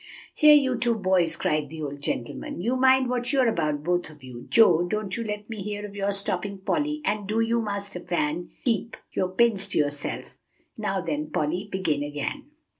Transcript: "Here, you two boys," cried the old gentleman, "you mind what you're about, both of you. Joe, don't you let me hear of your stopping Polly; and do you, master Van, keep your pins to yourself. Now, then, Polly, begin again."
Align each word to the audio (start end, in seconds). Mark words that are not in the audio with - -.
"Here, 0.33 0.55
you 0.55 0.79
two 0.79 0.95
boys," 0.95 1.35
cried 1.35 1.69
the 1.69 1.83
old 1.83 2.01
gentleman, 2.01 2.59
"you 2.59 2.75
mind 2.75 3.07
what 3.07 3.31
you're 3.31 3.47
about, 3.47 3.83
both 3.83 4.09
of 4.09 4.23
you. 4.23 4.47
Joe, 4.49 4.87
don't 4.87 5.15
you 5.15 5.23
let 5.23 5.47
me 5.47 5.61
hear 5.61 5.85
of 5.85 5.95
your 5.95 6.11
stopping 6.11 6.57
Polly; 6.57 7.03
and 7.05 7.27
do 7.27 7.39
you, 7.39 7.61
master 7.61 7.99
Van, 7.99 8.49
keep 8.65 8.97
your 9.13 9.29
pins 9.29 9.67
to 9.67 9.77
yourself. 9.77 10.39
Now, 10.75 11.01
then, 11.01 11.29
Polly, 11.29 11.69
begin 11.71 12.01
again." 12.01 12.47